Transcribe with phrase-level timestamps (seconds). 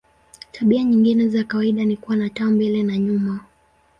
[0.51, 3.39] Tabia nyingine za kawaida ni kuwa na taa mbele na nyuma.